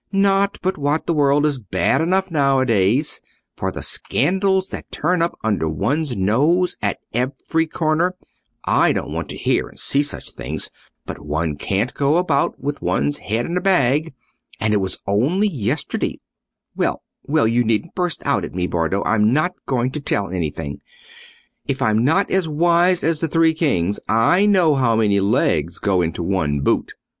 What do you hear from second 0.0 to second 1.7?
Not but what the world is